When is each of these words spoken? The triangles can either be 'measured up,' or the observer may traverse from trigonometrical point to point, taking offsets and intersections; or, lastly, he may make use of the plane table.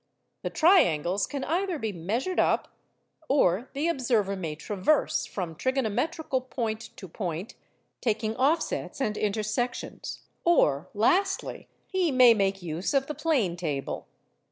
The 0.41 0.49
triangles 0.49 1.27
can 1.27 1.43
either 1.43 1.77
be 1.77 1.91
'measured 1.91 2.39
up,' 2.39 2.73
or 3.29 3.69
the 3.75 3.87
observer 3.87 4.35
may 4.35 4.55
traverse 4.55 5.27
from 5.27 5.55
trigonometrical 5.55 6.41
point 6.49 6.89
to 6.97 7.07
point, 7.07 7.53
taking 8.01 8.35
offsets 8.35 8.99
and 8.99 9.15
intersections; 9.15 10.23
or, 10.43 10.89
lastly, 10.95 11.67
he 11.85 12.11
may 12.11 12.33
make 12.33 12.63
use 12.63 12.95
of 12.95 13.05
the 13.05 13.13
plane 13.13 13.55
table. 13.55 14.07